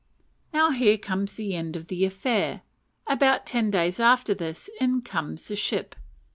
[0.51, 2.63] Now here comes the end of the affair.
[3.05, 5.95] About ten days after this in comes the ship.